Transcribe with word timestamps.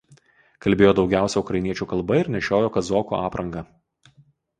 Kalbėjo 0.65 0.93
daugiausia 0.99 1.43
ukrainiečių 1.43 1.87
kalba 1.91 2.17
ir 2.21 2.29
nešiojo 2.37 2.71
kazokų 2.79 3.17
aprangą. 3.19 3.63